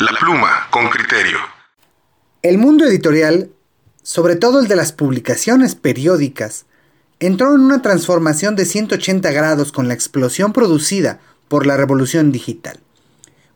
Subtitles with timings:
[0.00, 1.38] La pluma con criterio.
[2.42, 3.50] El mundo editorial,
[4.04, 6.66] sobre todo el de las publicaciones periódicas,
[7.18, 12.78] entró en una transformación de 180 grados con la explosión producida por la revolución digital.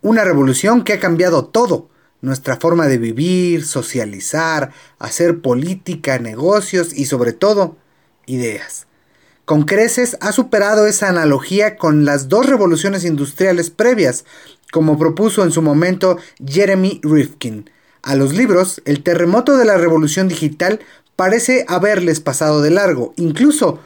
[0.00, 1.90] Una revolución que ha cambiado todo,
[2.22, 7.76] nuestra forma de vivir, socializar, hacer política, negocios y sobre todo,
[8.24, 8.86] ideas.
[9.50, 14.24] Con creces ha superado esa analogía con las dos revoluciones industriales previas,
[14.70, 17.68] como propuso en su momento Jeremy Rifkin.
[18.00, 20.78] A los libros, el terremoto de la revolución digital
[21.16, 23.80] parece haberles pasado de largo, incluso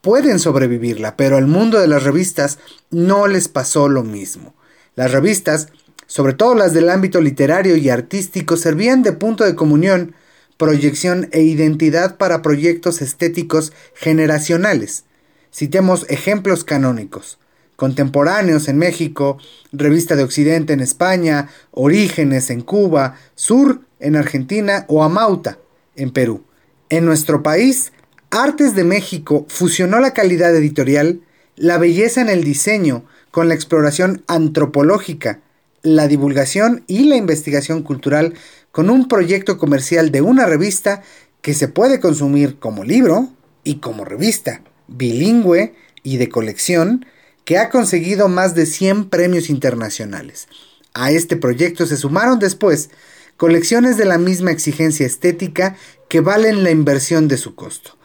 [0.00, 2.58] pueden sobrevivirla, pero al mundo de las revistas
[2.90, 4.54] no les pasó lo mismo.
[4.96, 5.68] Las revistas,
[6.06, 10.14] sobre todo las del ámbito literario y artístico, servían de punto de comunión,
[10.56, 15.04] proyección e identidad para proyectos estéticos generacionales.
[15.52, 17.38] Citemos ejemplos canónicos.
[17.74, 19.38] Contemporáneos en México,
[19.72, 25.58] Revista de Occidente en España, Orígenes en Cuba, Sur en Argentina o Amauta
[25.96, 26.44] en Perú.
[26.88, 27.92] En nuestro país,
[28.30, 31.20] Artes de México fusionó la calidad editorial,
[31.56, 35.40] la belleza en el diseño, con la exploración antropológica,
[35.82, 38.34] la divulgación y la investigación cultural
[38.70, 41.02] con un proyecto comercial de una revista
[41.42, 43.30] que se puede consumir como libro
[43.64, 47.06] y como revista bilingüe y de colección
[47.44, 50.48] que ha conseguido más de 100 premios internacionales.
[50.94, 52.90] A este proyecto se sumaron después
[53.36, 55.76] colecciones de la misma exigencia estética
[56.08, 57.96] que valen la inversión de su costo.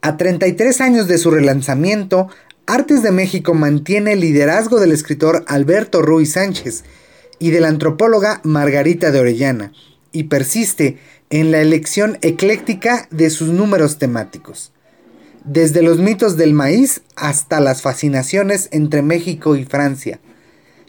[0.00, 2.28] A 33 años de su relanzamiento,
[2.66, 6.84] Artes de México mantiene el liderazgo del escritor Alberto Ruiz Sánchez
[7.38, 9.72] y de la antropóloga Margarita de Orellana,
[10.12, 10.98] y persiste
[11.30, 14.72] en la elección ecléctica de sus números temáticos
[15.44, 20.20] desde los mitos del maíz hasta las fascinaciones entre México y Francia,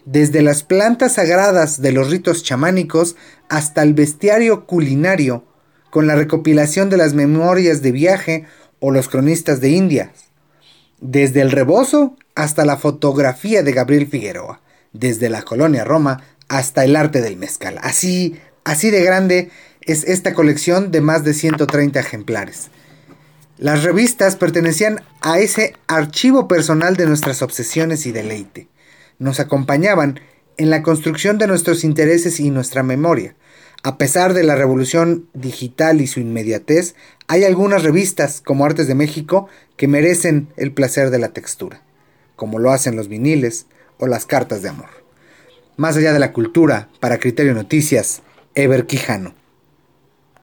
[0.04, 3.16] desde las plantas sagradas de los ritos chamánicos
[3.48, 5.44] hasta el bestiario culinario,
[5.90, 8.44] con la recopilación de las memorias de viaje
[8.78, 10.12] o los cronistas de India,
[11.00, 14.60] desde el rebozo hasta la fotografía de Gabriel Figueroa,
[14.92, 17.78] desde la colonia Roma hasta el arte del mezcal.
[17.82, 19.50] Así, así de grande
[19.82, 22.70] es esta colección de más de 130 ejemplares.
[23.60, 28.68] Las revistas pertenecían a ese archivo personal de nuestras obsesiones y deleite.
[29.18, 30.18] Nos acompañaban
[30.56, 33.36] en la construcción de nuestros intereses y nuestra memoria.
[33.82, 36.94] A pesar de la revolución digital y su inmediatez,
[37.28, 39.46] hay algunas revistas, como Artes de México,
[39.76, 41.82] que merecen el placer de la textura,
[42.36, 43.66] como lo hacen los viniles
[43.98, 44.88] o las cartas de amor.
[45.76, 48.22] Más allá de la cultura, para Criterio Noticias,
[48.54, 49.34] Ever Quijano.